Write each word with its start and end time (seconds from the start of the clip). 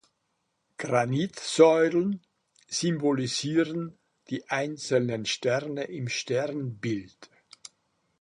Granitsäulen 0.79 2.23
symbolisieren 2.67 3.99
die 4.31 4.49
einzelnen 4.49 5.27
Sterne 5.27 5.83
im 5.83 6.07
Sternbild. 6.09 7.29